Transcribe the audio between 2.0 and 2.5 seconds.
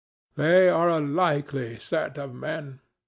of